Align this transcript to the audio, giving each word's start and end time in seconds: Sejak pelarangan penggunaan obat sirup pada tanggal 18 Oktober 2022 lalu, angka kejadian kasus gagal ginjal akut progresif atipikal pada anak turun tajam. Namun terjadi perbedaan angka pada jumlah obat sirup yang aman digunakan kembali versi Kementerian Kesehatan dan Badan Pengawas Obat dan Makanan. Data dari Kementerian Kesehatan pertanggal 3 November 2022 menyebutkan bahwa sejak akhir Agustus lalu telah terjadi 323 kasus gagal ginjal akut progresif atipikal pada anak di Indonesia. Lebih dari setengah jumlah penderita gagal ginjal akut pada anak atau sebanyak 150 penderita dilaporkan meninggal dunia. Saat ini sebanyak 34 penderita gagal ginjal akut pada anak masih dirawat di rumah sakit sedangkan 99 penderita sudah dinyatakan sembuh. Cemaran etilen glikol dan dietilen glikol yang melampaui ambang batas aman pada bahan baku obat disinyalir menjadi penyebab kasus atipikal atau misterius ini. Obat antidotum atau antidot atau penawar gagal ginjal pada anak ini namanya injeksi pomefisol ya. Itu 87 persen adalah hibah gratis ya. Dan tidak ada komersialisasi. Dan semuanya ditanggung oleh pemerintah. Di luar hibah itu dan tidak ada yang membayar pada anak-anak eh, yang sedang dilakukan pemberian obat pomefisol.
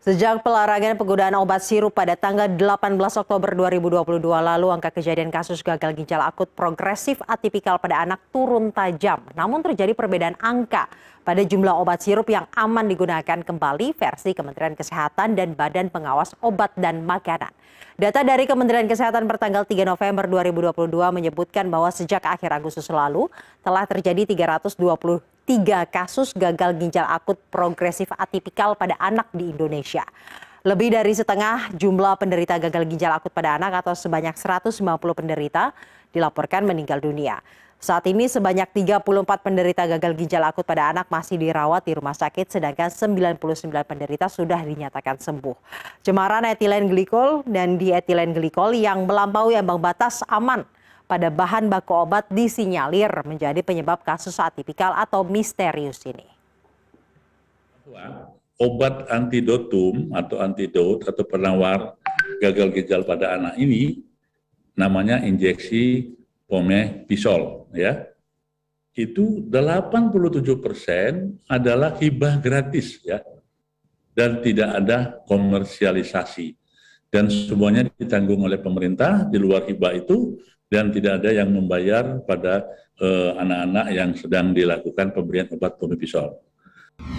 Sejak 0.00 0.40
pelarangan 0.40 0.96
penggunaan 0.96 1.36
obat 1.36 1.60
sirup 1.60 1.92
pada 1.92 2.16
tanggal 2.16 2.48
18 2.48 2.96
Oktober 3.20 3.52
2022 3.52 4.16
lalu, 4.32 4.72
angka 4.72 4.88
kejadian 4.96 5.28
kasus 5.28 5.60
gagal 5.60 5.92
ginjal 5.92 6.24
akut 6.24 6.48
progresif 6.56 7.20
atipikal 7.28 7.76
pada 7.76 8.08
anak 8.08 8.16
turun 8.32 8.72
tajam. 8.72 9.20
Namun 9.36 9.60
terjadi 9.60 9.92
perbedaan 9.92 10.40
angka 10.40 10.88
pada 11.20 11.44
jumlah 11.44 11.76
obat 11.76 12.00
sirup 12.00 12.24
yang 12.32 12.48
aman 12.56 12.88
digunakan 12.88 13.44
kembali 13.44 13.92
versi 13.92 14.32
Kementerian 14.32 14.72
Kesehatan 14.72 15.36
dan 15.36 15.52
Badan 15.52 15.92
Pengawas 15.92 16.32
Obat 16.40 16.72
dan 16.80 17.04
Makanan. 17.04 17.52
Data 18.00 18.24
dari 18.24 18.48
Kementerian 18.48 18.88
Kesehatan 18.88 19.28
pertanggal 19.28 19.68
3 19.68 19.84
November 19.84 20.24
2022 20.24 20.96
menyebutkan 21.12 21.68
bahwa 21.68 21.92
sejak 21.92 22.24
akhir 22.24 22.56
Agustus 22.56 22.88
lalu 22.88 23.28
telah 23.60 23.84
terjadi 23.84 24.24
323 25.50 25.90
kasus 25.90 26.30
gagal 26.30 26.78
ginjal 26.78 27.02
akut 27.10 27.34
progresif 27.50 28.06
atipikal 28.14 28.78
pada 28.78 28.94
anak 29.02 29.26
di 29.34 29.50
Indonesia. 29.50 30.06
Lebih 30.62 30.94
dari 30.94 31.10
setengah 31.10 31.74
jumlah 31.74 32.14
penderita 32.22 32.54
gagal 32.62 32.86
ginjal 32.86 33.10
akut 33.18 33.34
pada 33.34 33.58
anak 33.58 33.82
atau 33.82 33.98
sebanyak 33.98 34.38
150 34.38 34.78
penderita 35.10 35.74
dilaporkan 36.14 36.62
meninggal 36.62 37.02
dunia. 37.02 37.42
Saat 37.82 38.06
ini 38.06 38.30
sebanyak 38.30 38.70
34 38.70 39.02
penderita 39.42 39.82
gagal 39.90 40.14
ginjal 40.22 40.46
akut 40.46 40.62
pada 40.62 40.94
anak 40.94 41.10
masih 41.10 41.34
dirawat 41.34 41.82
di 41.82 41.98
rumah 41.98 42.14
sakit 42.14 42.46
sedangkan 42.46 42.86
99 42.86 43.42
penderita 43.90 44.30
sudah 44.30 44.62
dinyatakan 44.62 45.18
sembuh. 45.18 45.56
Cemaran 46.06 46.46
etilen 46.46 46.86
glikol 46.86 47.42
dan 47.48 47.74
dietilen 47.74 48.38
glikol 48.38 48.70
yang 48.70 49.02
melampaui 49.02 49.58
ambang 49.58 49.82
batas 49.82 50.22
aman 50.30 50.62
pada 51.10 51.26
bahan 51.26 51.66
baku 51.66 52.06
obat 52.06 52.30
disinyalir 52.30 53.10
menjadi 53.26 53.58
penyebab 53.66 54.06
kasus 54.06 54.38
atipikal 54.38 54.94
atau 54.94 55.26
misterius 55.26 56.06
ini. 56.06 56.22
Obat 58.62 59.10
antidotum 59.10 60.14
atau 60.14 60.38
antidot 60.38 61.02
atau 61.02 61.26
penawar 61.26 61.98
gagal 62.38 62.70
ginjal 62.78 63.02
pada 63.02 63.34
anak 63.34 63.58
ini 63.58 64.06
namanya 64.78 65.18
injeksi 65.26 66.14
pomefisol 66.46 67.66
ya. 67.74 68.06
Itu 68.94 69.42
87 69.50 70.46
persen 70.62 71.42
adalah 71.50 71.98
hibah 71.98 72.38
gratis 72.38 73.02
ya. 73.02 73.18
Dan 74.14 74.42
tidak 74.44 74.70
ada 74.82 74.98
komersialisasi. 75.26 76.58
Dan 77.10 77.30
semuanya 77.30 77.86
ditanggung 77.86 78.42
oleh 78.44 78.58
pemerintah. 78.58 79.24
Di 79.30 79.38
luar 79.38 79.64
hibah 79.70 79.94
itu 79.94 80.36
dan 80.70 80.94
tidak 80.94 81.20
ada 81.20 81.34
yang 81.34 81.50
membayar 81.50 82.22
pada 82.22 82.62
anak-anak 83.36 83.86
eh, 83.90 83.94
yang 83.98 84.10
sedang 84.14 84.54
dilakukan 84.54 85.10
pemberian 85.10 85.50
obat 85.50 85.74
pomefisol. 85.76 86.49